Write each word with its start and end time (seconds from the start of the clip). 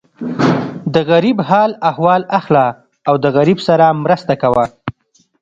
د 0.93 0.95
غریب 1.11 1.37
حال 1.49 1.71
احوال 1.89 2.21
اخله 2.39 2.67
او 3.07 3.15
د 3.23 3.25
غریب 3.37 3.59
سره 3.67 3.85
مرسته 4.05 4.33
کوه. 4.41 4.65